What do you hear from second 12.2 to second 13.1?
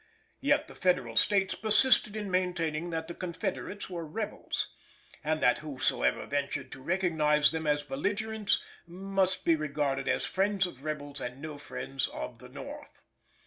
the North.